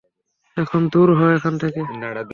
এখন 0.57 0.81
দূর 0.93 1.09
হ 1.17 1.19
এখান 1.37 1.53
থেকে। 1.57 1.81